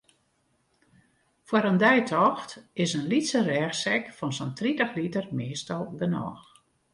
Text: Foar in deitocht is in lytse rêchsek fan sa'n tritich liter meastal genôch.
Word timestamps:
Foar 1.47 1.65
in 1.71 1.77
deitocht 1.83 2.51
is 2.83 2.91
in 2.97 3.07
lytse 3.11 3.39
rêchsek 3.49 4.05
fan 4.17 4.31
sa'n 4.37 4.51
tritich 4.59 4.93
liter 4.97 5.25
meastal 5.37 5.83
genôch. 5.99 6.45